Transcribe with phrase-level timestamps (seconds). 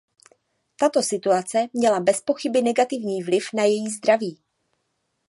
[0.77, 4.37] Tato situace měla bez pochyby negativní vliv na její zdraví.